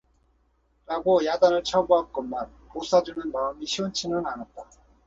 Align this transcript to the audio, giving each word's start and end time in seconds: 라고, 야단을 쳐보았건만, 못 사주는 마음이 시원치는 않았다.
라고, 0.87 1.23
야단을 1.23 1.63
쳐보았건만, 1.63 2.49
못 2.73 2.83
사주는 2.83 3.31
마음이 3.31 3.67
시원치는 3.67 4.25
않았다. 4.25 4.63